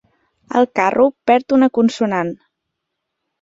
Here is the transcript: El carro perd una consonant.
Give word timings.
El 0.61 0.65
carro 0.79 1.05
perd 1.31 1.55
una 1.59 1.69
consonant. 1.79 2.33